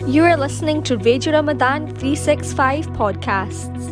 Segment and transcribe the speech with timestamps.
[0.00, 3.88] You are listening to Radio Ramadan 365 podcasts.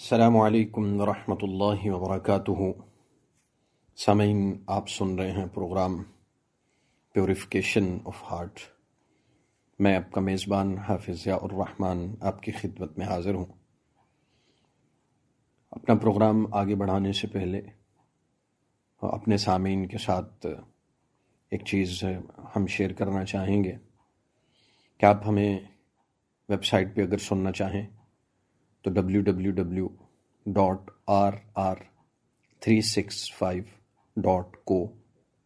[0.00, 2.52] السلام علیکم ورحمۃ اللہ وبرکاتہ
[3.98, 6.02] سامعین آپ سن رہے ہیں پروگرام
[7.14, 8.60] پیوریفیکیشن آف ہارٹ
[9.80, 13.46] میں آپ کا میزبان حافظ ضیاء الرحمن آپ کی خدمت میں حاضر ہوں
[15.72, 17.60] اپنا پروگرام آگے بڑھانے سے پہلے
[19.02, 20.46] اپنے سامعین کے ساتھ
[21.54, 22.04] ایک چیز
[22.56, 23.72] ہم شیئر کرنا چاہیں گے
[24.98, 25.58] کہ آپ ہمیں
[26.48, 27.86] ویب سائٹ پہ اگر سننا چاہیں
[28.82, 29.88] تو W W W
[30.46, 31.74] dot R R
[32.60, 33.62] three six five
[34.16, 34.92] dot co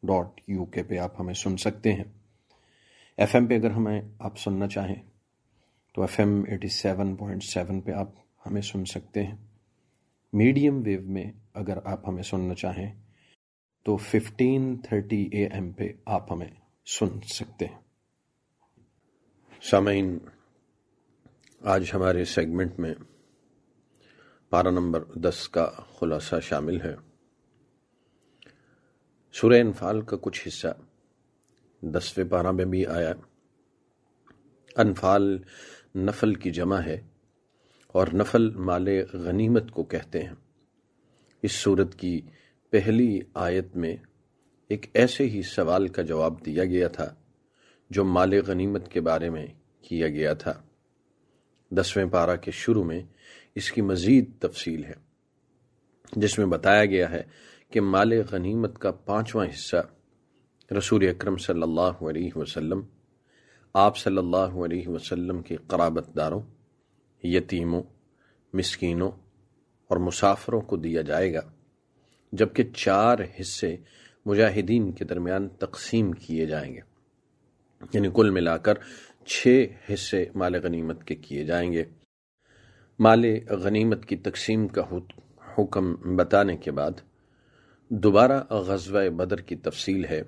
[0.03, 2.05] dot U K پہ آپ ہمیں سن سکتے ہیں۔
[3.17, 5.03] ایف ایم پہ اگر ہمیں آپ سننا چاہیں
[5.95, 8.09] تو F M eighty seven point seven پہ آپ
[8.47, 9.37] ہمیں سن سکتے ہیں۔
[10.33, 13.08] میڈیم ویو میں اگر آپ ہمیں سننا چاہیں
[13.85, 16.51] تو ففٹین تھرٹی اے ایم پہ آپ ہمیں
[16.87, 17.81] سن سکتے ہیں۔
[19.63, 20.19] سامعین،
[21.61, 22.95] آج ہمارے سیگمنٹ میں
[24.51, 26.95] پارہ نمبر دس کا خلاصہ شامل ہے۔
[29.33, 30.69] سورہ انفال کا کچھ حصہ
[31.83, 33.13] دسویں پارہ میں بھی آیا۔
[34.77, 35.39] انفال
[35.95, 37.01] نفل کی جمع ہے
[37.89, 40.35] اور نفل مال غنیمت کو کہتے ہیں۔
[41.43, 42.21] اس صورت کی
[42.73, 43.97] پہلی آیت میں
[44.71, 47.15] ایک ایسے ہی سوال کا جواب دیا گیا تھا
[47.91, 49.47] جو مال غنیمت کے بارے میں
[49.83, 50.53] کیا گیا تھا۔
[51.71, 53.01] دسویں پارہ کے شروع میں
[53.55, 54.95] اس کی مزید تفصیل ہے،
[56.13, 57.23] جس میں بتایا گیا ہے
[57.71, 59.77] کہ مال غنیمت کا پانچواں حصہ
[60.71, 62.81] رسول اکرم صلی اللہ علیہ وسلم،
[63.75, 66.41] آپ صلی اللہ علیہ وسلم کے قرابت داروں
[67.25, 67.83] یتیموں،
[68.53, 69.11] مسکینوں
[69.91, 71.41] اور مسافروں کو دیا جائے گا۔
[72.33, 73.77] جبکہ چار حصے
[74.27, 76.81] مجاہدین کے درمیان تقسیم کیے جائیں گے۔
[77.93, 78.75] یعنی کل ملا کر
[79.27, 81.85] چھ حصے مال غنیمت کے کیے جائیں گے۔
[82.99, 84.83] مال غنیمت کی تقسیم کا
[85.59, 86.91] حکم بتانے کے بعد
[87.89, 90.23] دوبارہ غزوہ بدر کی تفصیل ہے،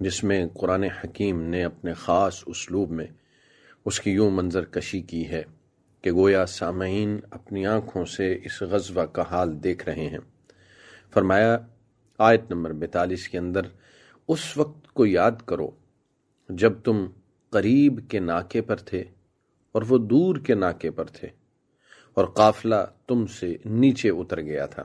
[0.00, 3.06] جس میں قرآن حکیم نے اپنے خاص اسلوب میں
[3.84, 5.42] اس کی یوں منظر کشی کی ہے
[6.02, 10.31] کہ گویا سامعین اپنی آنکھوں سے اس غزوہ کا حال دیکھ رہے ہیں۔
[11.14, 11.58] فرمایا،
[12.18, 13.60] آیت نمبر بیتالیس کے اندر،
[14.28, 15.70] اس وقت کو یاد کرو
[16.48, 17.06] جب تم
[17.50, 19.04] قریب کے ناکے پر تھے
[19.72, 21.28] اور وہ دور کے ناکے پر تھے
[22.14, 22.74] اور قافلہ
[23.06, 24.82] تم سے نیچے اتر گیا تھا۔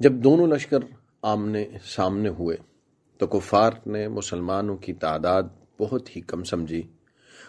[0.00, 0.78] جب دونوں لشکر
[1.22, 2.56] آمنے سامنے ہوئے
[3.18, 5.42] تو کفار نے مسلمانوں کی تعداد
[5.78, 6.82] بہت ہی کم سمجھی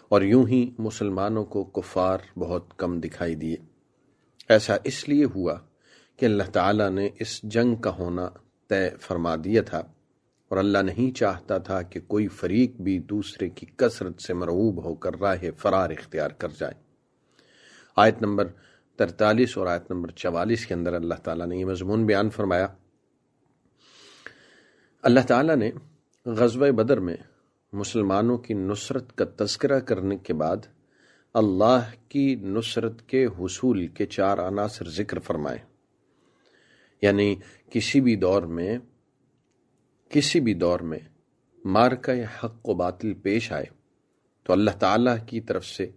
[0.10, 3.56] اور یوں ہی مسلمانوں کو کفار بہت کم دکھائی دیے۔
[4.50, 5.60] ایسا اس لیے ہوا
[6.22, 8.30] کہ اللہ تعالیٰ نے اس جنگ کا ہونا
[8.70, 9.78] طے فرما دیا تھا
[10.50, 14.96] اور اللہ نہیں چاہتا تھا کہ کوئی فریق بھی دوسرے کی کثرت سے مرعوب ہو
[14.96, 16.74] کر راہ فرار اختیار کر جائے۔
[17.96, 18.48] آیت نمبر
[18.96, 22.68] ترتالیس اور آیت نمبر چوالیس کے اندر اللہ تعالیٰ نے یہ مضمون بیان فرمایا۔
[25.02, 25.72] اللہ تعالیٰ نے
[26.26, 27.18] غزوہ بدر میں
[27.74, 30.58] مسلمانوں کی نصرت کا تذکرہ کرنے کے بعد
[31.34, 35.71] اللہ کی نصرت کے حصول کے چار عناصر ذکر فرمائے۔
[37.02, 37.36] یعنی
[37.70, 38.78] کسی بھی دور میں،
[40.10, 41.00] کسی بھی دور میں
[41.66, 43.66] مارکہ حق و باطل پیش آئے
[44.44, 45.90] تو اللہ تعالیٰ کی طرف سے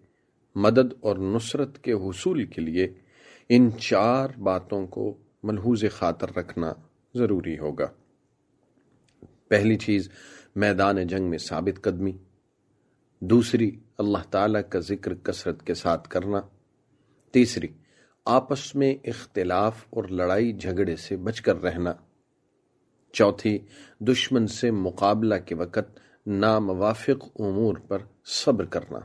[0.55, 2.95] مدد اور نصرت کے حصول کے لیے
[3.49, 6.73] ان چار باتوں کو ملحوظ خاطر رکھنا
[7.15, 7.87] ضروری ہوگا۔
[9.49, 10.09] پہلی چیز،
[10.57, 12.13] میدان جنگ میں ثابت قدمی۔
[13.21, 16.41] دوسری، اللہ تعالیٰ کا ذکر کثرت کے ساتھ کرنا۔
[17.33, 17.69] تیسری
[18.25, 21.93] آپس میں اختلاف اور لڑائی جھگڑے سے بچ کر رہنا۔
[23.13, 23.59] چوتھی،
[24.01, 28.99] دشمن سے مقابلہ کے وقت ناموافق امور پر صبر کرنا۔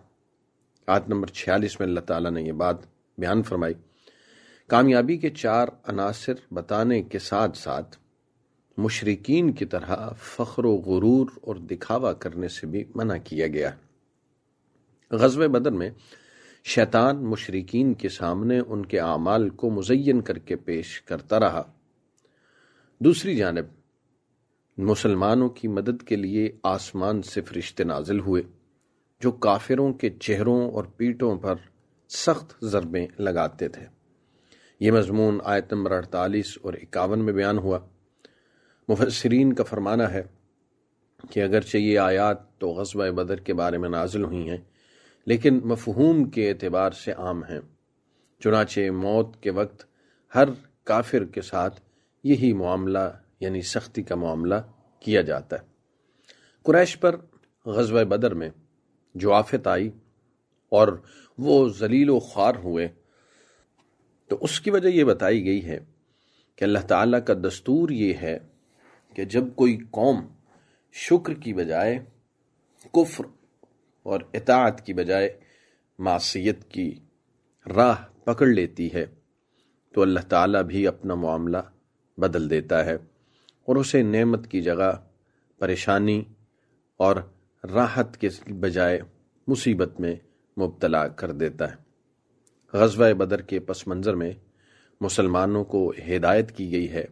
[0.87, 2.75] آیت نمبر چھیالیس میں اللہ تعالیٰ نے یہ بات
[3.17, 3.73] بیان فرمائی۔
[4.67, 7.97] کامیابی کے چار عناصر بتانے کے ساتھ ساتھ
[8.77, 13.71] مشرقین کی طرح فخر و غرور اور دکھاوا کرنے سے بھی منع کیا گیا۔
[15.11, 15.89] غزوہ بدر میں
[16.63, 21.73] شیطان مشرقین کے سامنے ان کے اعمال کو مزین کر کے پیش کرتا رہا۔
[22.99, 23.65] دوسری جانب،
[24.77, 28.41] مسلمانوں کی مدد کے لیے آسمان سے فرشتے نازل ہوئے،
[29.19, 31.55] جو کافروں کے چہروں اور پیٹوں پر
[32.09, 33.85] سخت ضربیں لگاتے تھے۔
[34.79, 37.79] یہ مضمون آیت نمبر اڑتالیس اور اکاون میں بیان ہوا۔
[38.87, 40.23] مفسرین کا فرمانا ہے
[41.31, 44.57] کہ اگرچہ یہ آیات تو غزوہ بدر کے بارے میں نازل ہوئی ہیں
[45.25, 47.59] لیکن مفہوم کے اعتبار سے عام ہیں۔
[48.39, 49.85] چنانچہ موت کے وقت
[50.35, 50.45] ہر
[50.83, 51.81] کافر کے ساتھ
[52.23, 54.55] یہی معاملہ یعنی سختی کا معاملہ
[54.99, 55.65] کیا جاتا ہے۔
[56.63, 57.15] قریش پر
[57.65, 58.49] غزوہ بدر میں
[59.15, 59.91] جو آفت آئی
[60.69, 61.01] اور
[61.37, 62.87] وہ ذلیل و خوار ہوئے،
[64.27, 65.79] تو اس کی وجہ یہ بتائی گئی ہے
[66.55, 68.37] کہ اللہ تعالیٰ کا دستور یہ ہے
[69.15, 70.21] کہ جب کوئی قوم
[70.91, 71.99] شکر کی بجائے
[72.93, 73.23] کفر
[74.03, 75.39] اور اطاعت کی بجائے
[75.99, 76.99] معصیت کی
[77.75, 79.05] راہ پکڑ لیتی ہے،
[79.93, 81.57] تو اللہ تعالیٰ بھی اپنا معاملہ
[82.17, 82.95] بدل دیتا ہے
[83.65, 84.91] اور اسے نعمت کی جگہ
[85.57, 86.23] پریشانی
[86.97, 87.15] اور
[87.63, 88.99] راحت کے بجائے
[89.47, 90.15] مصیبت میں
[90.57, 91.75] مبتلا کر دیتا ہے۔
[92.73, 94.31] غزوہ بدر کے پس منظر میں
[95.01, 97.05] مسلمانوں کو ہدایت کی گئی ہے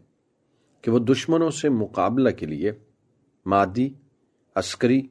[0.81, 2.71] کہ وہ دشمنوں سے مقابلہ کے لیے
[3.45, 3.89] مادی،
[4.55, 5.01] عسکری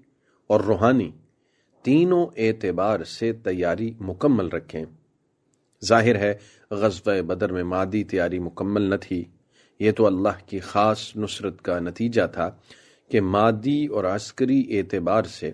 [0.46, 1.11] اور روحانی
[1.86, 4.84] تینوں اعتبار سے تیاری مکمل رکھیں۔
[5.84, 6.34] ظاہر ہے،
[6.70, 9.24] غزوہ بدر میں مادی تیاری مکمل نہ تھی۔
[9.80, 12.50] یہ تو اللہ کی خاص نصرت کا نتیجہ تھا
[13.10, 15.52] کہ مادی اور عسکری اعتبار سے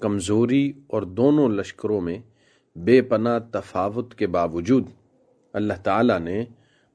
[0.00, 2.18] کمزوری اور دونوں لشکروں میں
[2.76, 4.86] بے پناہ تفاوت کے باوجود
[5.52, 6.44] اللہ تعالی نے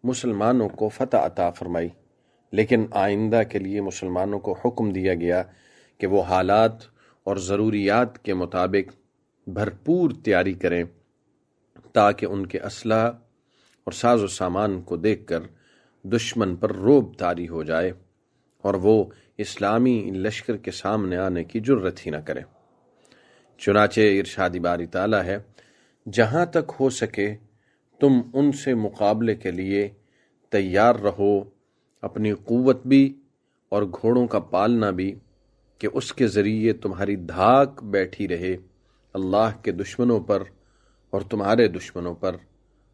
[0.03, 1.89] مسلمانوں کو فتح عطا فرمائی۔
[2.51, 5.43] لیکن آئندہ کے لیے مسلمانوں کو حکم دیا گیا
[5.97, 6.94] کہ وہ حالات
[7.25, 8.93] اور ضروریات کے مطابق
[9.47, 10.83] بھرپور تیاری کریں
[11.93, 13.07] تاکہ ان کے اسلحہ
[13.83, 15.39] اور ساز و سامان کو دیکھ کر
[16.03, 17.91] دشمن پر روب تاری ہو جائے
[18.61, 19.03] اور وہ
[19.37, 22.41] اسلامی لشکر کے سامنے آنے کی جرت ہی نہ کرے۔
[23.57, 25.37] چنانچہ ارشادی باری تعالیٰ ہے،
[26.13, 27.35] جہاں تک ہو سکے
[27.99, 29.89] تم ان سے مقابلے کے لیے
[30.49, 31.43] تیار رہو،
[32.01, 33.13] اپنی قوت بھی
[33.69, 35.15] اور گھوڑوں کا پالنا بھی
[35.77, 38.57] کہ اس کے ذریعے تمہاری دھاک بیٹھی رہے
[39.13, 40.43] اللہ کے دشمنوں پر
[41.09, 42.35] اور تمہارے دشمنوں پر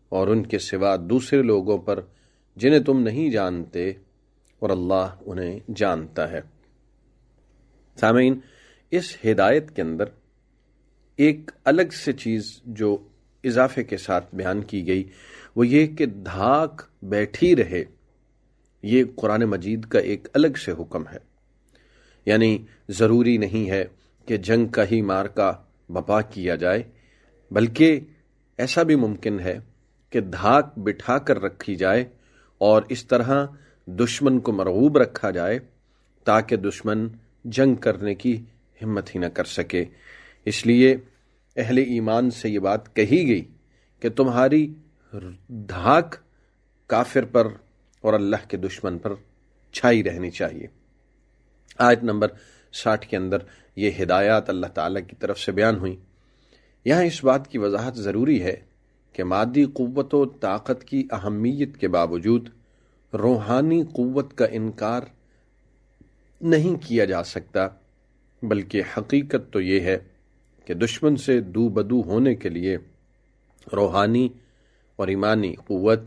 [0.10, 2.00] اور ان کے سوا دوسرے لوگوں پر
[2.56, 3.90] جنہیں تم نہیں جانتے
[4.60, 6.42] اور اللہ انہیں جانتا ہے۔
[8.00, 8.40] سامعین،
[8.92, 10.06] اس ہدایت کے اندر
[11.18, 12.98] ایک الگ سے چیز جو
[13.44, 15.10] اضافے کے ساتھ بیان کی گئی
[15.56, 17.84] وہ یہ کہ دھاک بیٹھی رہے،
[18.84, 21.31] یہ قرآن مجید کا ایک الگ سے حکم ہے۔
[22.26, 22.58] یعنی
[22.90, 23.86] ضروری نہیں ہے
[24.26, 25.54] کہ جنگ کا ہی مار کا
[25.90, 26.84] بپا کیا جائے،
[27.52, 28.00] بلکہ
[28.58, 29.60] ایسا بھی ممکن ہے
[30.10, 32.06] کہ دھاک بٹھا کر رکھی جائے
[32.58, 33.46] اور اس طرح
[33.86, 35.60] دشمن کو مرغوب رکھا جائے
[36.24, 37.08] تاکہ دشمن
[37.46, 38.42] جنگ کرنے کی
[38.84, 39.86] ہمت ہی نہ کر سکے۔
[40.46, 40.96] اس لیے
[41.56, 43.46] اہل ایمان سے یہ بات کہی گئی
[44.00, 44.74] کہ تمہاری
[45.48, 46.16] دھاک
[46.88, 47.48] کافر پر
[48.02, 49.14] اور اللہ کے دشمن پر
[49.72, 50.68] چھائی رہنی چاہیے۔
[51.82, 52.28] آیت نمبر
[52.74, 53.38] ساٹھ کے اندر
[53.76, 55.96] یہ ہدایات اللہ تعالی کی طرف سے بیان ہوئی۔
[56.86, 58.56] یہاں اس بات کی وضاحت ضروری ہے
[59.14, 62.50] کہ مادی قوت و طاقت کی اہمیت کے باوجود
[63.14, 65.02] روحانی قوت کا انکار
[66.42, 67.68] نہیں کیا جا سکتا،
[68.44, 69.98] بلکہ حقیقت تو یہ ہے
[70.66, 72.78] کہ دشمن سے دو بدو ہونے کے لیے
[73.74, 74.30] روحانی
[74.96, 76.00] اور ایمانی قوت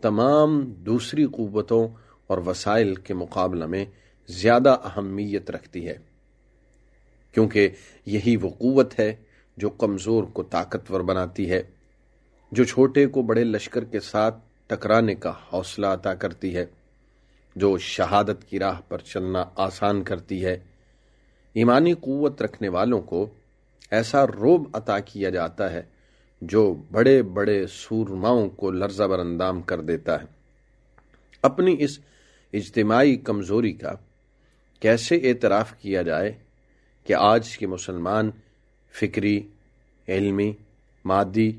[0.00, 1.88] تمام دوسری قوتوں
[2.26, 3.84] اور وسائل کے مقابلہ میں
[4.28, 5.96] زیادہ اہمیت رکھتی ہے،
[7.34, 7.68] کیونکہ
[8.06, 9.14] یہی وہ قوت ہے
[9.56, 11.62] جو کمزور کو طاقتور بناتی ہے،
[12.52, 16.64] جو چھوٹے کو بڑے لشکر کے ساتھ ٹکرانے کا حوصلہ عطا کرتی ہے،
[17.56, 20.58] جو شہادت کی راہ پر چلنا آسان کرتی ہے۔
[21.54, 23.26] ایمانی قوت رکھنے والوں کو
[23.90, 25.82] ایسا روب عطا کیا جاتا ہے
[26.42, 30.26] جو بڑے بڑے سورماؤں کو لرزہ بر اندام کر دیتا ہے۔
[31.42, 31.98] اپنی اس
[32.52, 33.92] اجتماعی کمزوری کا
[34.82, 36.32] کیسے اعتراف کیا جائے
[37.04, 38.30] کہ آج کے مسلمان
[38.92, 39.40] فکری،
[40.08, 40.52] علمی،
[41.04, 41.52] مادی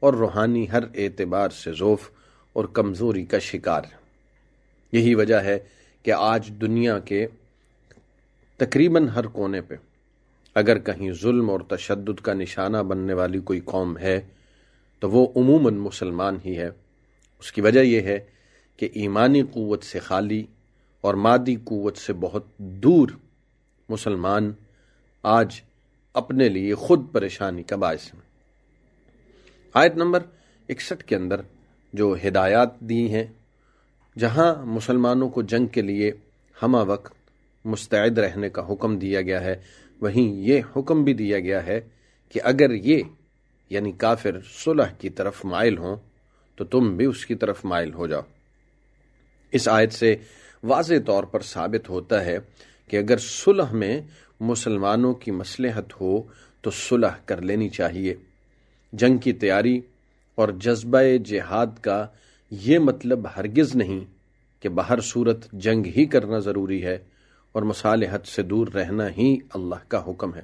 [0.00, 2.10] اور روحانی ہر اعتبار سے ذوف
[2.52, 3.82] اور کمزوری کا شکار
[4.92, 5.58] یہی وجہ ہے
[6.02, 7.26] کہ آج دنیا کے
[8.56, 9.74] تقریباً ہر کونے پہ
[10.54, 14.20] اگر کہیں ظلم اور تشدد کا نشانہ بننے والی کوئی قوم ہے
[14.98, 16.68] تو وہ عموماً مسلمان ہی ہے۔
[17.38, 18.18] اس کی وجہ یہ ہے
[18.76, 20.44] کہ ایمانی قوت سے خالی
[21.00, 23.08] اور مادی قوت سے بہت دور
[23.88, 24.52] مسلمان
[25.22, 25.60] آج
[26.14, 28.20] اپنے لیے خود پریشانی کا باعث ہیں۔
[29.74, 30.22] آیت نمبر
[30.68, 31.40] اکسٹھ کے اندر
[31.92, 33.24] جو ہدایات دی ہیں،
[34.18, 36.12] جہاں مسلمانوں کو جنگ کے لیے
[36.62, 37.12] ہمہ وقت
[37.64, 39.54] مستعد رہنے کا حکم دیا گیا ہے،
[40.00, 41.80] وہیں یہ حکم بھی دیا گیا ہے
[42.28, 43.02] کہ اگر یہ
[43.70, 45.96] یعنی کافر صلح کی طرف مائل ہوں،
[46.56, 48.22] تو تم بھی اس کی طرف مائل ہو جاؤ۔
[49.52, 50.16] اس آیت سے
[50.62, 52.38] واضح طور پر ثابت ہوتا ہے
[52.88, 54.00] کہ اگر صلح میں
[54.40, 56.22] مسلمانوں کی مصلحت ہو
[56.60, 58.14] تو صلح کر لینی چاہیے۔
[58.92, 59.80] جنگ کی تیاری
[60.34, 62.06] اور جذبہ جہاد کا
[62.50, 64.00] یہ مطلب ہرگز نہیں
[64.60, 66.98] کہ بہر صورت جنگ ہی کرنا ضروری ہے
[67.52, 70.42] اور مصالحت سے دور رہنا ہی اللہ کا حکم ہے۔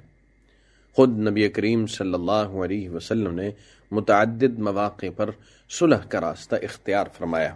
[0.93, 3.51] خود نبی کریم صلی اللہ علیہ وسلم نے
[3.91, 5.31] متعدد مواقع پر
[5.71, 7.55] صلح کا راستہ اختیار فرمایا۔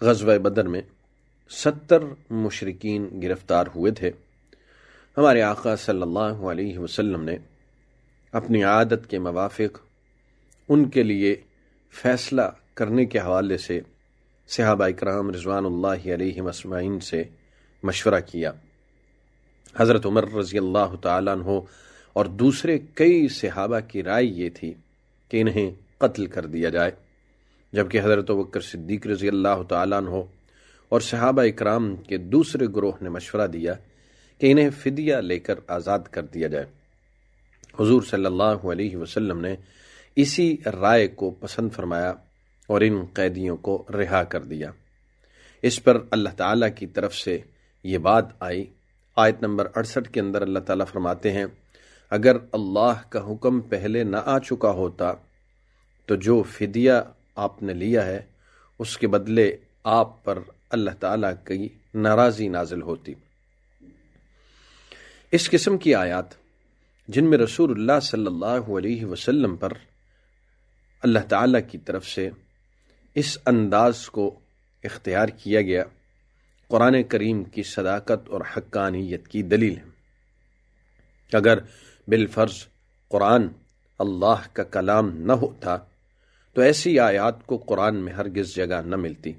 [0.00, 0.80] غزوہ بدر میں
[1.50, 4.10] ستر مشرقین گرفتار ہوئے تھے۔
[5.16, 7.36] ہمارے آقا صلی اللہ علیہ وسلم نے
[8.32, 9.78] اپنی عادت کے موافق
[10.68, 11.36] ان کے لیے
[11.90, 12.42] فیصلہ
[12.74, 13.80] کرنے کے حوالے سے
[14.48, 17.22] صحابہ اکرام رضوان اللہ علیہ مسمعین سے
[17.82, 18.52] مشورہ کیا۔
[19.76, 21.60] حضرت عمر رضی اللہ تعالیٰ عنہ
[22.12, 24.74] اور دوسرے کئی صحابہ کی رائے یہ تھی
[25.28, 26.90] کہ انہیں قتل کر دیا جائے،
[27.72, 30.22] جبکہ حضرت بکر صدیق رضی اللہ تعالیٰ عنہ
[30.88, 33.74] اور صحابہ اکرام کے دوسرے گروہ نے مشورہ دیا
[34.38, 36.66] کہ انہیں فدیہ لے کر آزاد کر دیا جائے۔
[37.80, 39.56] حضور صلی اللہ علیہ وسلم نے
[40.16, 42.10] اسی رائے کو پسند فرمایا
[42.66, 44.70] اور ان قیدیوں کو رہا کر دیا۔
[45.62, 47.38] اس پر اللہ تعالیٰ کی طرف سے
[47.84, 48.64] یہ بات آئی۔
[49.16, 51.46] آیت نمبر اڑسٹھ کے اندر اللہ تعالیٰ فرماتے ہیں،
[52.10, 55.12] اگر اللہ کا حکم پہلے نہ آ چکا ہوتا
[56.06, 56.92] تو جو فدیہ
[57.34, 58.20] آپ نے لیا ہے،
[58.78, 60.38] اس کے بدلے آپ پر
[60.70, 63.14] اللہ تعالیٰ کی ناراضی نازل ہوتی۔
[65.30, 66.24] اس قسم کی آیات
[67.08, 69.72] جن میں رسول اللہ صلی اللہ علیہ وسلم پر
[71.02, 72.30] اللہ تعالیٰ کی طرف سے
[73.14, 74.38] اس انداز کو
[74.84, 75.84] اختیار کیا گیا،
[76.68, 79.84] قرآن کریم کی صداقت اور حقانیت کی دلیل ہے۔
[81.32, 81.58] اگر
[82.08, 82.54] بالفرض
[83.08, 83.48] قرآن
[83.98, 85.76] اللہ کا کلام نہ ہوتا،
[86.52, 89.32] تو ایسی آیات کو قرآن میں ہرگز جگہ نہ ملتی۔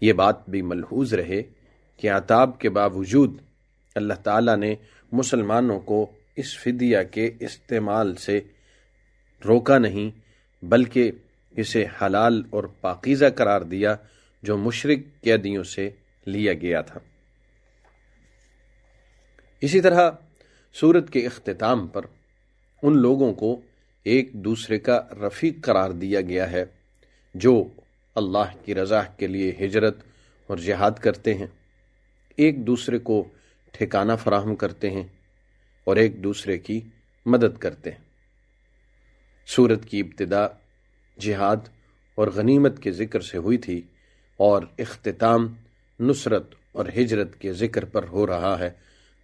[0.00, 1.42] یہ بات بھی ملحوظ رہے
[1.96, 3.40] کہ عطاب کے باوجود
[3.94, 4.74] اللہ تعالیٰ نے
[5.12, 8.40] مسلمانوں کو اس فدیہ کے استعمال سے
[9.48, 10.10] روکا نہیں،
[10.64, 11.10] بلکہ
[11.56, 13.96] اسے حلال اور پاکیزہ قرار دیا
[14.42, 15.90] جو مشرق قیدیوں سے
[16.26, 17.00] لیا گیا تھا۔
[19.60, 20.10] اسی طرح
[20.74, 22.02] سورت کے اختتام پر
[22.82, 23.60] ان لوگوں کو
[24.04, 26.64] ایک دوسرے کا رفیق قرار دیا گیا ہے
[27.34, 27.68] جو
[28.16, 29.96] اللہ کی رضا کے لیے ہجرت
[30.46, 31.46] اور جہاد کرتے ہیں۔
[32.36, 33.24] ایک دوسرے کو
[33.72, 35.04] ٹھکانہ فراہم کرتے ہیں
[35.84, 36.80] اور ایک دوسرے کی
[37.26, 37.98] مدد کرتے ہیں۔
[39.46, 40.46] سورت کی ابتدا
[41.20, 41.56] جہاد
[42.14, 43.82] اور غنیمت کے ذکر سے ہوئی تھی
[44.36, 45.54] اور اختتام
[46.00, 48.70] نصرت اور ہجرت کے ذکر پر ہو رہا ہے۔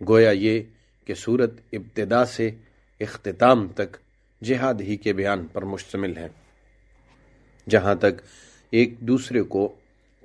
[0.09, 0.63] گویا یہ
[1.05, 2.51] کہ سورت ابتدا سے
[3.01, 3.97] اختتام تک
[4.45, 6.29] جہاد ہی کے بیان پر مشتمل ہے
[7.69, 8.23] جہاں تک
[8.73, 9.75] ایک دوسرے کو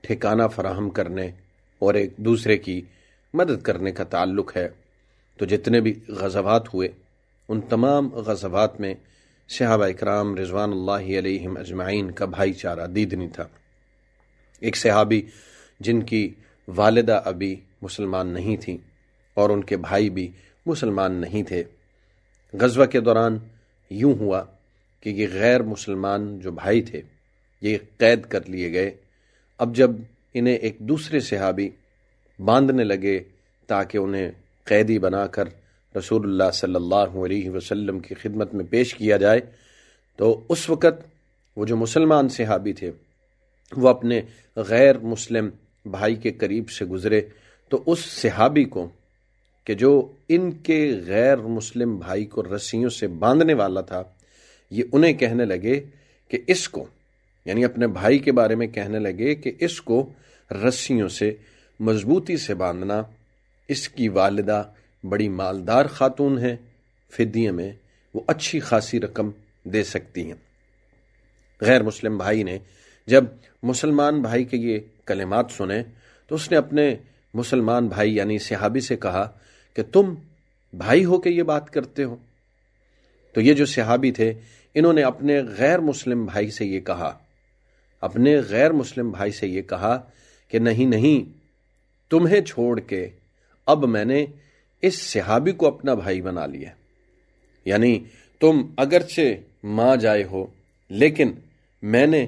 [0.01, 1.32] ٹھکانہ فراہم کرنے
[1.80, 2.82] اور ایک دوسرے کی
[3.34, 4.70] مدد کرنے کا تعلق ہے۔
[5.38, 6.89] تو جتنے بھی غزوات ہوئے،
[7.48, 8.94] ان تمام غزوات میں
[9.50, 13.48] صحابہ اکرام رضوان اللہ علیہ اجمعین کا بھائی چارہ دیدنی تھا۔
[14.60, 15.22] ایک صحابی
[15.80, 16.34] جن کی
[16.68, 18.77] والدہ ابھی مسلمان نہیں تھیں
[19.34, 20.32] اور ان کے بھائی بھی
[20.66, 21.63] مسلمان نہیں تھے۔
[22.54, 23.38] غزوہ کے دوران
[23.89, 24.44] یوں ہوا
[25.01, 27.01] کہ یہ غیر مسلمان جو بھائی تھے
[27.62, 28.96] یہ قید کر لیے گئے۔
[29.58, 29.92] اب جب
[30.34, 31.70] انہیں ایک دوسرے صحابی
[32.40, 33.20] باندھنے لگے
[33.68, 34.32] تاکہ انہیں
[34.64, 35.46] قیدی بنا کر
[35.98, 39.40] رسول اللہ صلی اللہ علیہ وسلم کی خدمت میں پیش کیا جائے،
[40.16, 41.06] تو اس وقت
[41.56, 42.92] وہ جو مسلمان صحابی تھے،
[43.78, 44.22] وہ اپنے
[44.56, 45.50] غیر مسلم
[45.86, 47.22] بھائی کے قریب سے گزرے۔
[47.70, 48.90] تو اس صحابی کو
[49.64, 54.04] کہ جو ان کے غیر مسلم بھائی کو رسیوں سے باندھنے والا تھا،
[54.72, 55.80] یہ انہیں کہنے لگے
[56.28, 56.86] کہ اس کو
[57.48, 60.10] یعنی اپنے بھائی کے بارے میں کہنے لگے کہ اس کو
[60.51, 61.36] رسیوں سے
[61.80, 63.04] مضبوطی سے باندھنا،
[63.68, 64.63] اس کی والدہ
[65.04, 66.56] بڑی مالدار خاتون ہیں،
[67.12, 67.72] فدیے میں
[68.13, 69.30] وہ اچھی خاصی رقم
[69.63, 70.34] دے سکتی ہیں۔
[71.62, 72.58] غیر مسلم بھائی نے
[73.08, 73.24] جب
[73.63, 75.84] مسلمان بھائی کے یہ کلمات سنے
[76.27, 76.96] تو اس نے اپنے
[77.34, 79.38] مسلمان بھائی یعنی صحابی سے کہا
[79.74, 80.13] کہ تم
[80.74, 82.16] بھائی ہو کے یہ بات کرتے ہو۔
[83.34, 84.34] تو یہ جو صحابی تھے،
[84.74, 87.20] انہوں نے اپنے غیر مسلم بھائی سے یہ کہا۔
[88.01, 90.10] اپنے غیر مسلم بھائی سے یہ کہا
[90.48, 91.38] کہ نہیں نہیں،
[92.10, 93.10] تمہیں چھوڑ کے
[93.66, 94.25] اب میں نے
[94.82, 96.70] اس صحابی کو اپنا بھائی بنا لیا۔
[97.66, 98.04] یعنی
[98.39, 99.22] تم اگرچہ
[99.63, 100.46] ماں جائے ہو،
[100.89, 101.32] لیکن
[101.82, 102.27] میں نے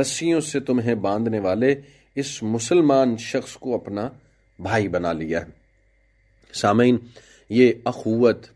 [0.00, 1.74] رسیوں سے تمہیں باندھنے والے
[2.14, 4.08] اس مسلمان شخص کو اپنا
[4.58, 5.46] بھائی بنا لیا۔ ہے
[6.52, 6.96] سامعین،
[7.50, 8.46] یہ اخوت،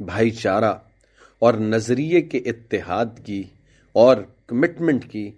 [0.00, 0.74] بھائی چارہ
[1.38, 3.42] اور نظریے کے اتحاد کی
[3.92, 5.30] اور کمٹمنٹ کی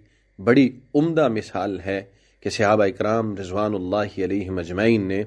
[0.43, 2.01] بڑی عمدہ مثال ہے
[2.43, 5.23] کہ صحابہ اکرام رضوان اللہ علیہ مجمعین نے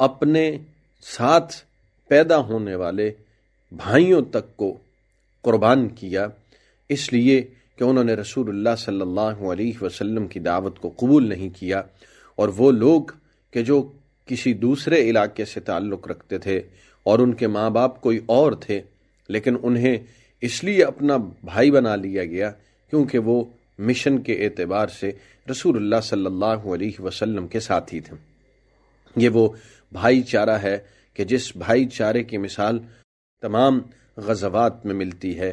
[0.00, 0.50] اپنے
[1.06, 1.54] ساتھ
[2.10, 3.10] پیدا ہونے والے
[3.72, 4.72] بھائیوں تک کو
[5.44, 6.26] قربان کیا،
[6.90, 7.40] اس لیے
[7.76, 11.82] کہ انہوں نے رسول اللہ صلی اللہ علیہ وسلم کی دعوت کو قبول نہیں کیا
[12.38, 13.10] اور وہ لوگ
[13.52, 13.82] کہ جو
[14.28, 16.60] کسی دوسرے علاقے سے تعلق رکھتے تھے
[17.06, 18.80] اور ان کے ماں باپ کوئی اور تھے،
[19.28, 19.96] لیکن انہیں
[20.42, 22.50] اس لیے اپنا بھائی بنا لیا گیا
[22.92, 23.42] کیونکہ وہ
[23.78, 25.12] مشن کے اعتبار سے
[25.50, 28.16] رسول اللہ صلی اللہ علیہ وسلم کے ساتھی تھے۔
[29.16, 29.48] یہ وہ
[29.92, 30.78] بھائی چارہ ہے
[31.14, 32.78] کہ جس بھائی چارے کی مثال
[33.42, 33.80] تمام
[34.16, 35.52] غزوات میں ملتی ہے۔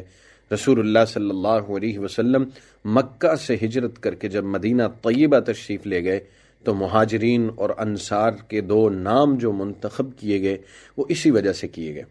[0.54, 2.44] رسول اللہ صلی اللہ علیہ وسلم
[2.84, 6.20] مکہ سے ہجرت کر کے جب مدینہ طیبہ تشریف لے گئے
[6.64, 10.58] تو مہاجرین اور انصار کے دو نام جو منتخب کیے گئے
[10.96, 12.02] وہ اسی وجہ سے کیے گئے۔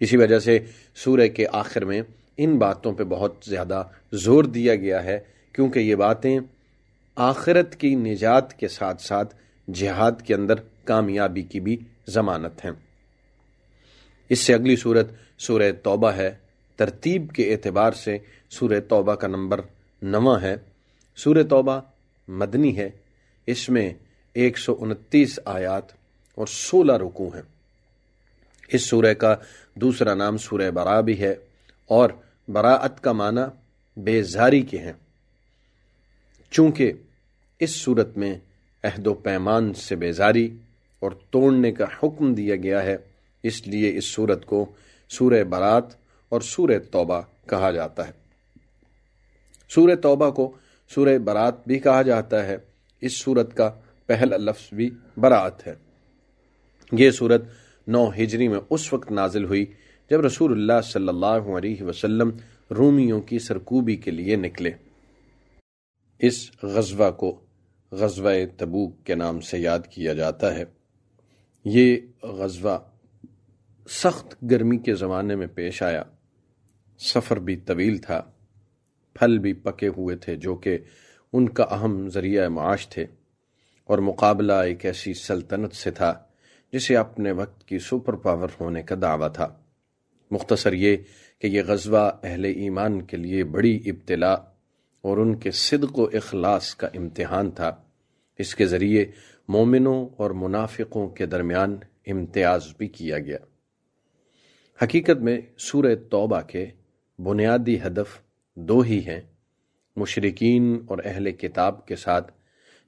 [0.00, 0.58] اسی وجہ سے
[0.94, 2.02] سورہ کے آخر میں
[2.42, 3.82] ان باتوں پہ بہت زیادہ
[4.12, 5.20] زور دیا گیا ہے،
[5.52, 6.38] کیونکہ یہ باتیں
[7.16, 9.34] آخرت کی نجات کے ساتھ ساتھ
[9.74, 10.54] جہاد کے اندر
[10.84, 12.70] کامیابی کی بھی ضمانت ہیں۔
[14.28, 16.30] اس سے اگلی صورت سورہ توبہ ہے۔
[16.76, 18.18] ترتیب کے اعتبار سے
[18.50, 19.60] سورہ توبہ کا نمبر
[20.02, 20.56] نواں ہے۔
[21.16, 21.80] سورہ توبہ
[22.28, 22.90] مدنی ہے۔
[23.46, 23.94] اس میں
[24.32, 25.92] ایک سو انتیس آیات
[26.34, 27.42] اور سولہ رکو ہیں۔
[28.68, 29.36] اس سورہ کا
[29.74, 31.34] دوسرا نام سورہ برا بھی ہے
[31.86, 32.10] اور
[32.52, 33.40] براعت کا معنی
[33.96, 34.92] بیزاری کے ہیں۔
[36.50, 36.92] چونکہ
[37.58, 38.38] اس صورت میں
[38.84, 40.56] عہد و پیمان سے بیزاری
[41.00, 42.96] اور توڑنے کا حکم دیا گیا ہے،
[43.42, 44.66] اس لیے اس صورت کو
[45.08, 45.84] سورہ برات
[46.28, 48.12] اور سورہ توبہ کہا جاتا ہے۔
[49.68, 50.56] سورہ توبہ کو
[50.94, 52.56] سورہ برات بھی کہا جاتا ہے،
[53.00, 53.70] اس صورت کا
[54.06, 55.74] پہلا لفظ بھی برات ہے۔
[56.92, 57.42] یہ صورت
[57.88, 59.66] نو ہجری میں اس وقت نازل ہوئی
[60.10, 62.30] جب رسول اللہ صلی اللہ علیہ وسلم
[62.70, 64.70] رومیوں کی سرکوبی کے لیے نکلے۔
[66.18, 67.40] اس غزوہ کو
[67.92, 70.64] غزوہ تبوک کے نام سے یاد کیا جاتا ہے۔
[71.64, 72.78] یہ غزوہ
[73.88, 76.02] سخت گرمی کے زمانے میں پیش آیا۔
[76.98, 78.22] سفر بھی طویل تھا۔
[79.14, 80.78] پھل بھی پکے ہوئے تھے جو کہ
[81.32, 83.06] ان کا اہم ذریعہ معاش تھے۔
[83.84, 86.14] اور مقابلہ ایک ایسی سلطنت سے تھا
[86.72, 89.56] جسے اپنے وقت کی سپر پاور ہونے کا دعویٰ تھا۔
[90.30, 90.96] مختصر یہ
[91.38, 94.32] کہ یہ غزوہ اہل ایمان کے لیے بڑی ابتلا
[95.02, 97.82] اور ان کے صدق و اخلاص کا امتحان تھا۔
[98.38, 99.04] اس کے ذریعے
[99.48, 103.38] مومنوں اور منافقوں کے درمیان امتیاز بھی کیا گیا۔
[104.82, 106.66] حقیقت میں سورہ توبہ کے
[107.18, 108.20] بنیادی ہدف
[108.54, 109.20] دو ہی ہیں۔
[109.96, 112.32] مشرقین اور اہل کتاب کے ساتھ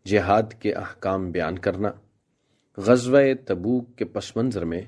[0.06, 1.90] جہاد کے احکام بیان کرنا۔
[2.76, 4.82] غزوہ تبوک کے پس منظر میں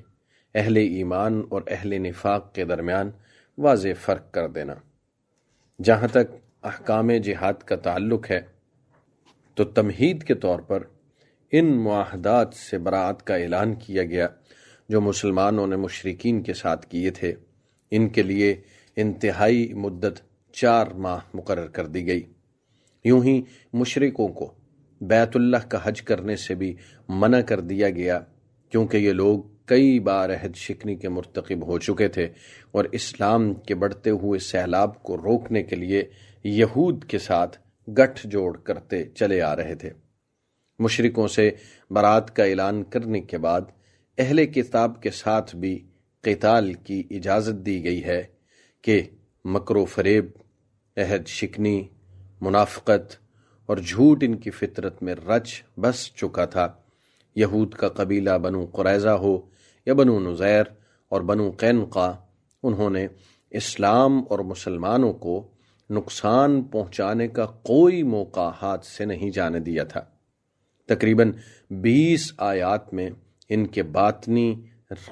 [0.55, 3.11] اہل ایمان اور اہل نفاق کے درمیان
[3.57, 4.73] واضح فرق کر دینا۔
[5.83, 8.41] جہاں تک احکام جہاد کا تعلق ہے،
[9.53, 10.83] تو تمہید کے طور پر
[11.51, 14.27] ان معاہدات سے برات کا اعلان کیا گیا
[14.89, 17.33] جو مسلمانوں نے مشرقین کے ساتھ کیے تھے۔
[17.91, 18.61] ان کے لیے
[18.95, 20.21] انتہائی مدت
[20.53, 22.23] چار ماہ مقرر کر دی گئی۔
[23.03, 23.41] یوں ہی
[23.73, 24.53] مشرقوں کو
[25.01, 26.75] بیت اللہ کا حج کرنے سے بھی
[27.09, 28.19] منع کر دیا گیا،
[28.69, 32.27] کیونکہ یہ لوگ کئی بار عہد شکنی کے مرتکب ہو چکے تھے
[32.71, 36.03] اور اسلام کے بڑھتے ہوئے سیلاب کو روکنے کے لیے
[36.43, 37.57] یہود کے ساتھ
[37.89, 39.89] گٹھ جوڑ کرتے چلے آ رہے تھے۔
[40.79, 41.51] مشرقوں سے
[41.91, 43.61] برات کا اعلان کرنے کے بعد
[44.17, 45.87] اہل کتاب کے ساتھ بھی
[46.21, 48.23] قتال کی اجازت دی گئی ہے
[48.81, 49.01] کہ
[49.45, 50.25] مکر و فریب،
[50.97, 51.87] عہد شکنی،
[52.41, 53.15] منافقت
[53.65, 56.67] اور جھوٹ ان کی فطرت میں رچ بس چکا تھا۔
[57.35, 59.54] یہود کا قبیلہ بنو قریضہ ہو
[59.85, 60.63] یا بنو نزیر
[61.09, 62.11] اور بنو قینقا،
[62.63, 63.07] انہوں نے
[63.49, 65.47] اسلام اور مسلمانوں کو
[65.89, 70.01] نقصان پہنچانے کا کوئی موقع ہاتھ سے نہیں جانے دیا تھا۔
[70.85, 71.31] تقریباً
[71.69, 73.09] بیس آیات میں
[73.49, 74.55] ان کے باطنی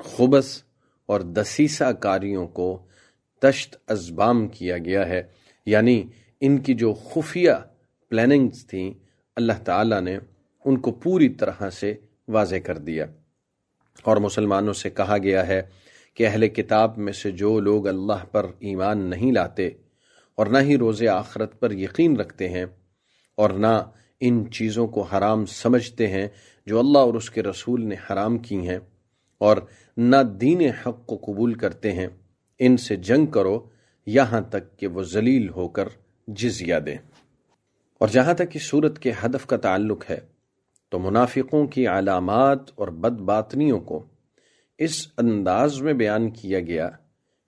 [0.03, 0.63] خبص
[1.05, 2.85] اور دسیسہ کاریوں کو
[3.41, 5.23] تشت ازبام کیا گیا ہے۔
[5.65, 6.03] یعنی
[6.41, 7.51] ان کی جو خفیہ
[8.09, 8.93] پلاننگز تھیں،
[9.35, 10.17] اللہ تعالیٰ نے
[10.65, 11.93] ان کو پوری طرح سے
[12.27, 13.05] واضح کر دیا۔
[14.01, 15.61] اور مسلمانوں سے کہا گیا ہے
[16.13, 19.67] کہ اہل کتاب میں سے جو لوگ اللہ پر ایمان نہیں لاتے
[20.35, 22.65] اور نہ ہی روز آخرت پر یقین رکھتے ہیں
[23.35, 26.27] اور نہ ان چیزوں کو حرام سمجھتے ہیں
[26.65, 28.79] جو اللہ اور اس کے رسول نے حرام کی ہیں
[29.37, 29.57] اور
[29.97, 32.07] نہ دین حق کو قبول کرتے ہیں،
[32.59, 33.67] ان سے جنگ کرو،
[34.05, 35.87] یہاں تک کہ وہ ذلیل ہو کر
[36.27, 36.97] جزیہ دیں۔
[37.99, 40.19] اور جہاں تک اس صورت کے ہدف کا تعلق ہے
[40.93, 44.07] تو منافقوں کی علامات اور بد باطنیوں کو
[44.77, 46.89] اس انداز میں بیان کیا گیا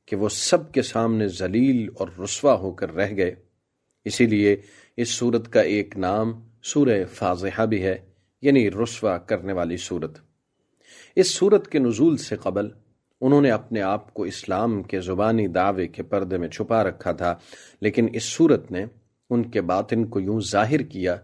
[0.06, 3.36] کہ وہ سب کے سامنے ذلیل اور رسوا ہو کر رہ گئے۔
[4.06, 4.56] اسی لیے
[4.98, 7.98] اس صورت کا ایک نام سورہ فاضحہ بھی ہے
[8.42, 10.18] یعنی رسوا کرنے والی صورت
[11.16, 12.70] اس صورت کے نزول سے قبل
[13.22, 17.36] انہوں نے اپنے آپ کو اسلام کے زبانی دعوے کے پردے میں چھپا رکھا تھا،
[17.82, 18.86] لیکن اس صورت نے
[19.30, 21.16] ان کے باطن کو یوں ظاہر کیا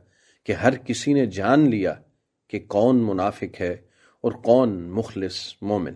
[0.43, 1.95] کہ ہر کسی نے جان لیا
[2.51, 3.77] کہ کون منافق ہے
[4.21, 5.93] اور کون مخلص مومن۔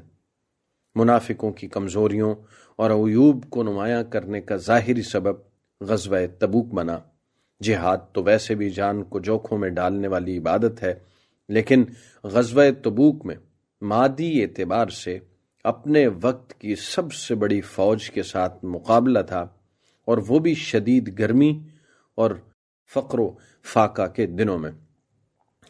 [0.95, 2.35] منافقوں کی کمزوریوں
[2.75, 5.35] اور عیوب کو نمایاں کرنے کا ظاہری سبب
[5.81, 6.99] غزوہ تبوک بنا۔
[7.63, 10.93] جہاد تو ویسے بھی جان کو جوکھوں میں ڈالنے والی عبادت ہے،
[11.49, 11.83] لیکن
[12.23, 13.35] غزوہ تبوک میں
[13.81, 15.19] مادی اعتبار سے
[15.63, 19.47] اپنے وقت کی سب سے بڑی فوج کے ساتھ مقابلہ تھا
[20.05, 21.59] اور وہ بھی شدید گرمی
[22.15, 22.31] اور
[22.93, 23.31] فقر و
[23.73, 24.71] فاقہ کے دنوں میں۔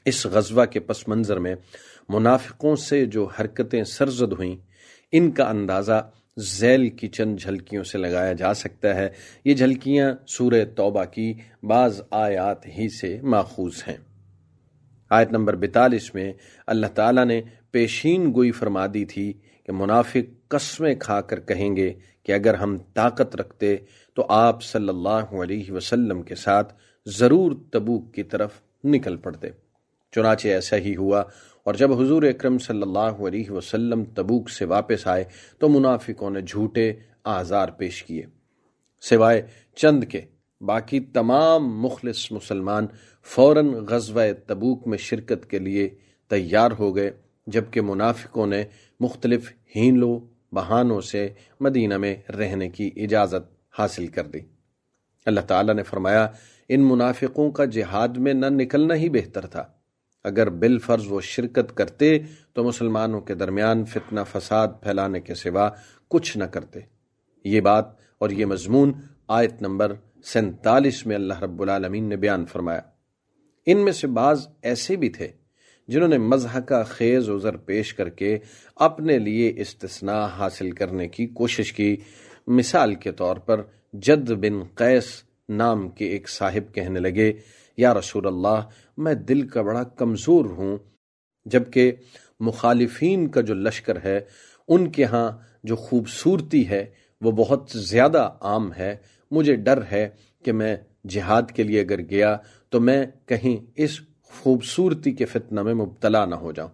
[0.05, 1.55] اس غزوہ کے پس منظر میں
[2.09, 4.55] منافقوں سے جو حرکتیں سرزد ہوئیں،
[5.11, 9.09] ان کا اندازہ ذیل کی چند جھلکیوں سے لگایا جا سکتا ہے۔
[9.45, 13.97] یہ جھلکیاں سورہ توبہ کی بعض آیات ہی سے ماخوذ ہیں۔
[15.09, 16.33] آیت نمبر بیتالیس میں
[16.67, 17.41] اللہ تعالیٰ نے
[17.71, 19.33] پیشین گوئی فرما دی تھی
[19.65, 23.75] کہ منافق قسمیں کھا کر کہیں گے کہ اگر ہم طاقت رکھتے
[24.13, 26.73] تو آپ صلی اللہ علیہ وسلم کے ساتھ
[27.05, 28.51] ضرور تبوک کی طرف
[28.83, 29.64] نکل پڑتے۔
[30.15, 31.23] چنانچہ ایسا ہی ہوا۔
[31.63, 35.23] اور جب حضور اکرم صلی اللہ علیہ وسلم تبوک سے واپس آئے
[35.59, 38.23] تو منافقوں نے جھوٹے آزار پیش کیے۔
[39.01, 39.41] سوائے
[39.75, 40.21] چند کے،
[40.61, 42.87] باقی تمام مخلص مسلمان
[43.23, 45.89] فوراً غزوہ تبوک میں شرکت کے لیے
[46.29, 47.11] تیار ہو گئے،
[47.47, 48.63] جبکہ منافقوں نے
[48.99, 54.39] مختلف ہینلو بہانوں سے مدینہ میں رہنے کی اجازت حاصل کر دی۔
[55.25, 56.27] اللہ تعالیٰ نے فرمایا،
[56.69, 59.74] ان منافقوں کا جہاد میں نہ نکلنا ہی بہتر تھا۔
[60.25, 62.19] اگر بال فرض وہ شرکت کرتے
[62.53, 65.69] تو مسلمانوں کے درمیان فتنہ فساد پھیلانے کے سوا
[66.07, 66.79] کچھ نہ کرتے۔
[67.43, 67.85] یہ بات
[68.17, 68.93] اور یہ مضمون
[69.27, 72.81] آیت نمبر سینتالیس میں اللہ رب العالمین نے بیان فرمایا۔
[73.65, 75.27] ان میں سے بعض ایسے بھی تھے
[75.87, 78.37] جنہوں نے مذہب کا خیز عذر پیش کر کے
[78.75, 81.95] اپنے لیے استثناء حاصل کرنے کی کوشش کی۔
[82.47, 83.61] مثال کے طور پر
[83.93, 87.33] جد بن قیس نام کے ایک صاحب کہنے لگے
[87.77, 88.61] یا رسول اللہ،
[88.97, 90.77] میں دل کا بڑا کمزور ہوں،
[91.45, 91.91] جبکہ
[92.39, 94.19] مخالفین کا جو لشکر ہے،
[94.67, 95.31] ان کے ہاں
[95.63, 96.85] جو خوبصورتی ہے،
[97.21, 98.95] وہ بہت زیادہ عام ہے۔
[99.31, 100.09] مجھے ڈر ہے
[100.43, 100.77] کہ میں
[101.09, 102.37] جہاد کے لیے اگر گیا
[102.69, 106.69] تو میں کہیں اس خوبصورتی کے فتنہ میں مبتلا نہ ہو جاؤں۔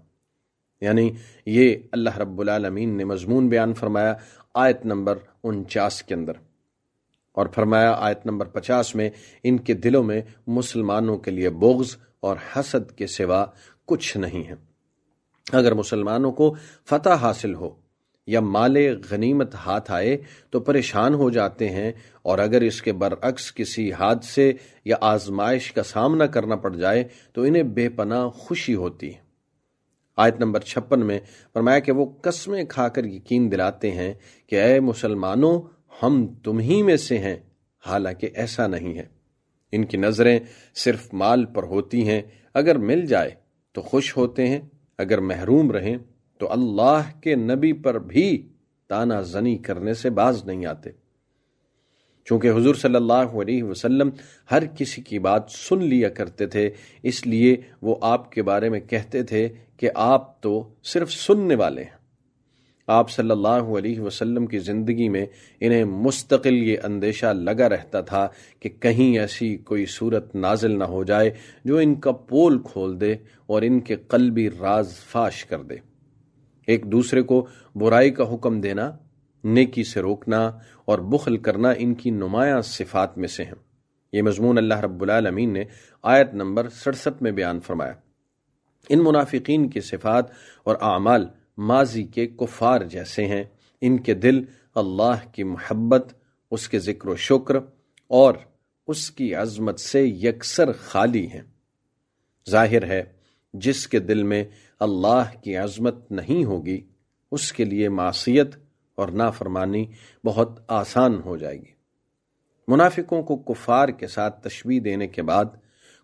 [0.82, 1.12] یعنی
[1.46, 4.14] یہ اللہ رب العالمین نے مضمون بیان فرمایا
[4.54, 6.34] آیت نمبر انچاس کے اندر۔
[7.38, 9.10] اور فرمایا آیت نمبر پچاس میں،
[9.44, 13.46] ان کے دلوں میں مسلمانوں کے لیے بغض اور حسد کے سوا
[13.88, 14.56] کچھ نہیں ہے۔
[15.54, 16.54] اگر مسلمانوں کو
[16.90, 17.70] فتح حاصل ہو
[18.28, 18.78] یا مال
[19.10, 20.18] غنیمت ہاتھ آئے
[20.50, 21.92] تو پریشان ہو جاتے ہیں،
[22.22, 24.52] اور اگر اس کے برعکس کسی حادثے
[24.86, 29.20] یا آزمائش کا سامنا کرنا پڑ جائے تو انہیں بے پناہ خوشی ہوتی ہے۔
[30.18, 31.20] آیت نمبر چھپن میں
[31.54, 34.14] فرمایا کہ وہ قسمیں کھا کر یقین دلاتے ہیں
[34.48, 35.60] کہ اے مسلمانوں
[36.04, 37.36] ہم تم ہی میں سے ہیں،
[37.86, 39.06] حالانکہ ایسا نہیں ہے۔
[39.72, 40.40] ان کی نظریں
[40.76, 42.22] صرف مال پر ہوتی ہیں۔
[42.54, 43.32] اگر مل جائے
[43.72, 44.60] تو خوش ہوتے ہیں،
[44.98, 45.98] اگر محروم رہیں
[46.38, 48.50] تو اللہ کے نبی پر بھی
[48.88, 50.90] تانا زنی کرنے سے باز نہیں آتے۔
[52.26, 54.10] چونکہ حضور صلی اللہ علیہ وسلم
[54.52, 56.70] ہر کسی کی بات سن لیا کرتے تھے،
[57.04, 61.84] اس لیے وہ آپ کے بارے میں کہتے تھے کہ آپ تو صرف سننے والے
[61.84, 62.01] ہیں۔
[62.92, 65.26] آپ صلی اللہ علیہ وسلم کی زندگی میں
[65.60, 68.28] انہیں مستقل یہ اندیشہ لگا رہتا تھا
[68.60, 71.32] کہ کہیں ایسی کوئی صورت نازل نہ ہو جائے
[71.66, 73.14] جو ان کا پول کھول دے
[73.46, 75.76] اور ان کے قلبی راز فاش کر دے۔
[76.68, 78.92] ایک دوسرے کو برائی کا حکم دینا،
[79.44, 80.52] نیکی سے روکنا
[80.86, 83.60] اور بخل کرنا ان کی نمایاں صفات میں سے ہیں۔
[84.14, 85.64] یہ مضمون اللہ رب العالمین نے
[86.04, 87.94] آیت نمبر سڑسٹھ میں بیان فرمایا۔
[88.90, 90.26] ان منافقین کی صفات
[90.64, 91.26] اور اعمال
[91.58, 93.44] ماضی کے کفار جیسے ہیں۔
[93.82, 94.44] ان کے دل
[94.76, 96.14] اللہ کی محبت،
[96.52, 97.56] اس کے ذکر و شکر
[98.08, 98.34] اور
[98.88, 101.42] اس کی عظمت سے یکسر خالی ہیں۔
[102.50, 103.04] ظاہر ہے،
[103.54, 104.44] جس کے دل میں
[104.80, 106.88] اللہ کی عظمت نہیں ہوگی،
[107.32, 108.56] اس کے لیے معصیت
[108.96, 109.86] اور نافرمانی
[110.26, 111.82] بہت آسان ہو جائے گی۔
[112.68, 115.46] منافقوں کو کفار کے ساتھ تشبیح دینے کے بعد،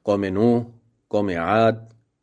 [0.03, 0.63] قوم نوح،
[1.07, 1.71] قوم عاد،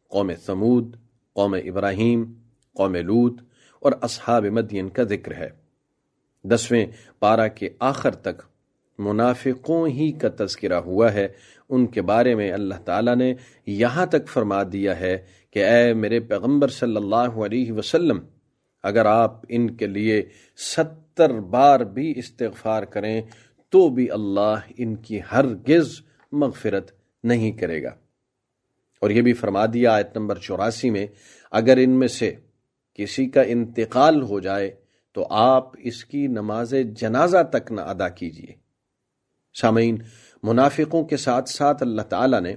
[0.08, 0.96] قوم سمود
[1.32, 2.32] قوم ابراہیم
[2.74, 3.40] قوم لوت
[3.80, 5.50] اور اصحاب مدین کا ذکر ہے۔
[6.44, 6.86] دسویں
[7.18, 8.42] پارہ کے آخر تک
[8.98, 11.28] منافقوں ہی کا تذکرہ ہوا ہے۔
[11.68, 13.34] ان کے بارے میں اللہ تعالیٰ نے
[13.66, 15.18] یہاں تک فرما دیا ہے
[15.50, 18.18] کہ اے میرے پیغمبر صلی اللہ علیہ وسلم،
[18.82, 20.22] اگر آپ ان کے لیے
[20.56, 23.22] ستر بار بھی استغفار کریں،
[23.68, 26.00] تو بھی اللہ ان کی ہرگز
[26.32, 26.90] مغفرت
[27.24, 27.90] نہیں کرے گا۔
[29.00, 31.06] اور یہ بھی فرما دیا آیت نمبر چوراسی میں،
[31.50, 32.34] اگر ان میں سے
[32.94, 34.70] کسی کا انتقال ہو جائے
[35.12, 38.52] تو آپ اس کی نماز جنازہ تک نہ ادا کیجیے
[39.60, 39.96] سامعین،
[40.42, 42.54] منافقوں کے ساتھ ساتھ اللہ تعالی نے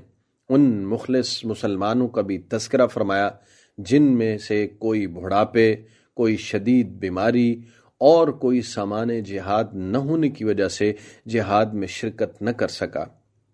[0.49, 3.29] ان مخلص مسلمانوں کا بھی تذکرہ فرمایا،
[3.77, 5.75] جن میں سے کوئی بڑھاپے،
[6.13, 7.61] کوئی شدید بیماری
[8.01, 10.93] اور کوئی سامان جہاد نہ ہونے کی وجہ سے
[11.27, 13.05] جہاد میں شرکت نہ کر سکا۔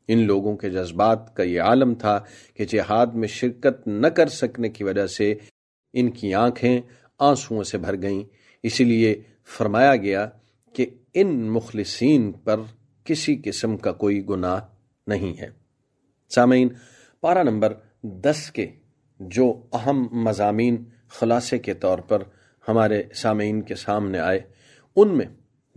[0.08, 2.20] ان لوگوں کے جذبات کا یہ عالم تھا
[2.54, 5.34] کہ جہاد میں شرکت نہ کر سکنے کی وجہ سے
[5.94, 6.82] ان کی آنکھیں
[7.20, 8.24] آنسوؤں سے بھر گئیں۔
[8.64, 9.22] اسی لیے
[9.58, 10.30] فرمایا گیا
[10.74, 12.60] کہ ان مخلصین پر
[13.04, 14.60] کسی قسم کا کوئی گناہ
[15.08, 15.50] نہیں ہے۔
[16.30, 16.70] سامعین
[17.22, 18.68] پارا نمبر دس کے
[19.20, 22.24] جو اہم مضامین خلاصے کے طور پر
[22.68, 24.40] ہمارے سامعین کے سامنے آئے،
[24.96, 25.26] ان میں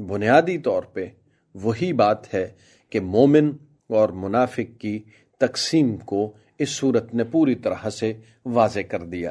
[0.00, 1.06] بنیادی طور پہ
[1.54, 2.48] وہی بات ہے
[2.90, 3.52] کہ مومن
[3.86, 5.02] اور منافق کی
[5.40, 8.12] تقسیم کو اس صورت نے پوری طرح سے
[8.44, 9.30] واضح کر دیا۔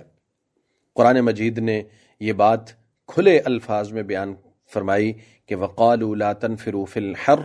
[0.95, 1.81] قرآن مجید نے
[2.21, 2.69] یہ بات
[3.09, 4.33] کھلے الفاظ میں بیان
[4.73, 5.11] فرمائی
[5.45, 7.41] کہ وقال لا تنفروا فی الحر،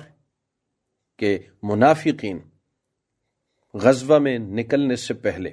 [1.18, 2.38] کہ منافقین
[3.74, 5.50] غزوہ میں نکلنے سے پہلے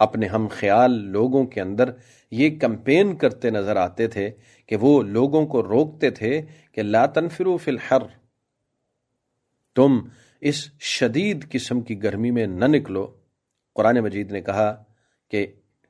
[0.00, 1.90] اپنے ہم خیال لوگوں کے اندر
[2.32, 4.30] یہ کمپین کرتے نظر آتے تھے
[4.68, 6.40] کہ وہ لوگوں کو روکتے تھے
[6.72, 8.06] کہ لا تنفروا فی الحر،
[9.76, 9.98] تم
[10.42, 13.06] اس شدید قسم کی گرمی میں نہ نکلو۔
[13.76, 14.72] قرآن مجید نے کہا
[15.30, 15.46] کہ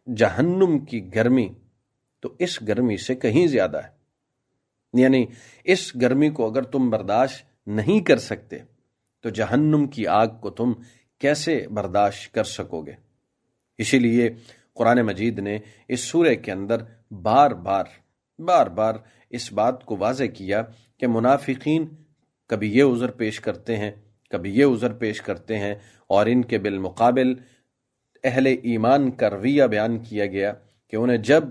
[0.06, 1.48] جہنم کی گرمی
[2.20, 3.88] تو اس گرمی سے کہیں زیادہ ہے۔
[4.92, 5.26] یعنی
[5.64, 8.58] اس گرمی کو اگر تم برداشت نہیں کر سکتے،
[9.20, 10.72] تو جہنم کی آگ کو تم
[11.18, 12.92] کیسے برداشت کر سکو گے؟
[13.78, 14.30] اسی لیے
[14.74, 16.76] قرآن مجید نے اس سورہ کے اندر
[17.10, 17.84] بار بار
[18.38, 18.94] بار بار
[19.30, 20.62] اس بات کو واضح کیا
[20.96, 21.86] کہ منافقین
[22.46, 23.90] کبھی یہ عذر پیش کرتے ہیں،
[24.30, 25.74] کبھی یہ عذر پیش کرتے ہیں
[26.06, 27.34] اور ان کے بالمقابل
[28.24, 30.52] اہل ایمان کا رویہ بیان کیا گیا
[30.88, 31.44] کہ انہیں جب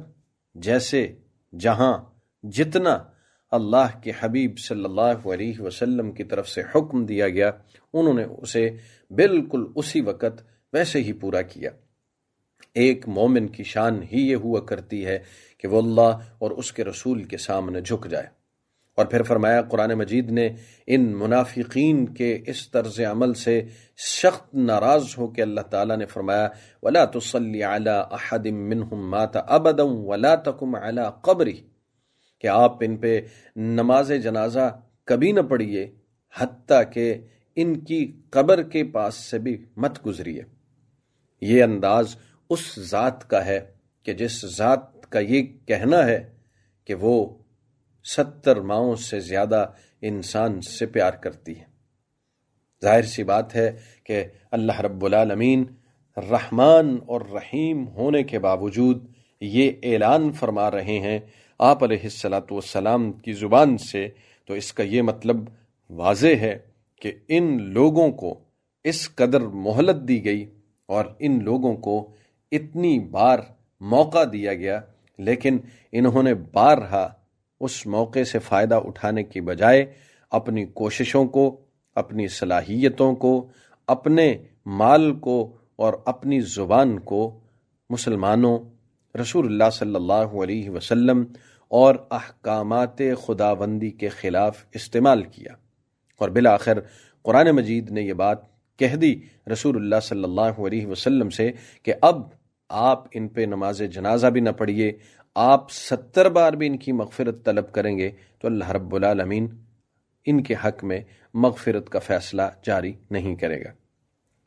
[0.56, 1.16] جیسے
[1.60, 1.98] جہاں
[2.44, 3.04] جتنا
[3.52, 7.52] اللہ کے حبیب صلی اللہ علیہ وسلم کی طرف سے حکم دیا گیا،
[7.94, 8.70] انہوں نے اسے
[9.10, 10.42] بالکل اسی وقت
[10.74, 11.70] ویسے ہی پورا کیا۔
[12.74, 15.20] ایک مومن کی شان ہی یہ ہوا کرتی ہے
[15.58, 18.43] کہ وہ اللہ اور اس کے رسول کے سامنے جھک جائے۔
[18.98, 20.48] اور پھر فرمایا، قرآن مجید نے،
[20.88, 23.62] ان منافقین کے اس طرز عمل سے
[23.98, 26.48] سخت ناراض ہو کہ اللہ تعالیٰ نے فرمایا،
[26.84, 31.58] ولا تصلی علی احد منہم مات ابدا ولا تکم علی قبری
[32.40, 33.20] کہ آپ ان پہ
[33.56, 34.70] نماز جنازہ
[35.04, 35.92] کبھی نہ پڑھیے،
[36.34, 37.14] حتیٰ کہ
[37.56, 40.42] ان کی قبر کے پاس سے بھی مت گزریے۔
[41.42, 42.16] یہ انداز
[42.50, 43.60] اس ذات کا ہے
[44.04, 46.20] کہ جس ذات کا یہ کہنا ہے
[46.86, 47.14] کہ وہ
[48.04, 49.66] ستر ماؤں سے زیادہ
[50.02, 51.66] انسان سے پیار کرتی ہے۔
[52.82, 53.72] ظاہر سی بات ہے
[54.04, 55.64] کہ اللہ رب العالمین
[56.18, 59.08] رحمان اور رحیم ہونے کے باوجود
[59.42, 61.20] یہ اعلان فرما رہے ہیں
[61.60, 64.08] آپ علیہ السلاۃ والسلام کی زبان سے۔
[64.46, 65.38] تو اس کا یہ مطلب
[65.90, 66.58] واضح ہے
[67.02, 68.44] کہ ان لوگوں کو
[68.84, 70.46] اس قدر مہلت دی گئی
[70.86, 72.12] اور ان لوگوں کو
[72.52, 73.40] اتنی بار
[73.82, 74.80] موقع دیا گیا،
[75.18, 75.58] لیکن
[75.92, 77.08] انہوں نے بارہا
[77.60, 79.94] اس موقع سے فائدہ اٹھانے کی بجائے
[80.32, 81.62] اپنی کوششوں کو،
[81.96, 83.48] اپنی صلاحیتوں کو،
[83.88, 87.40] اپنے مال کو اور اپنی زبان کو
[87.90, 88.60] مسلمانوں،
[89.22, 91.24] رسول اللہ صلی اللہ علیہ وسلم
[91.68, 95.54] اور احکامات خدا بندی کے خلاف استعمال کیا۔
[96.20, 96.80] اور بالآخر
[97.22, 98.38] قرآن مجید نے یہ بات
[98.78, 99.16] کہہ دی
[99.52, 101.52] رسول اللہ صلی اللہ علیہ وسلم سے
[101.84, 102.22] کہ اب
[102.70, 104.92] آپ ان پہ نماز جنازہ بھی نہ پڑھیے
[105.36, 109.48] آپ ستر بار بھی ان کی مغفرت طلب کریں گے تو اللہ رب العالمین
[110.26, 111.02] ان کے حق میں
[111.34, 113.70] مغفرت کا فیصلہ جاری نہیں کرے گا۔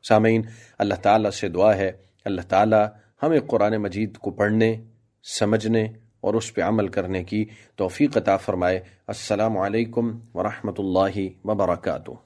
[0.09, 0.43] سامعین،
[0.79, 1.93] اللہ تعالیٰ سے دعا ہے۔
[2.25, 2.87] اللہ تعالیٰ
[3.23, 4.77] ہمیں قرآن مجید کو پڑھنے،
[5.39, 5.89] سمجھنے
[6.21, 7.45] اور اس پہ عمل کرنے کی
[7.77, 12.26] توفیق عطا فرمائے۔ السلام علیکم ورحمۃ اللہ وبرکاتہ۔